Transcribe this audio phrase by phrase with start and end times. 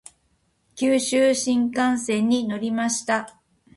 [0.73, 3.37] 九州新幹線に乗りました。